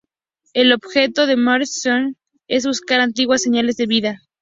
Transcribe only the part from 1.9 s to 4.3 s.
Laboratory es buscar antiguas señales de vida.